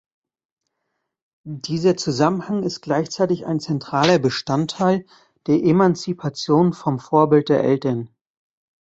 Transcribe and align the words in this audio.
Dieser 1.45 1.95
Zusammenhang 1.95 2.63
ist 2.63 2.81
gleichzeitig 2.81 3.45
ein 3.45 3.59
zentraler 3.59 4.17
Bestandteil 4.17 5.05
der 5.45 5.61
Emanzipation 5.63 6.73
vom 6.73 6.97
Vorbild 6.97 7.49
der 7.49 7.63
Eltern. 7.63 8.09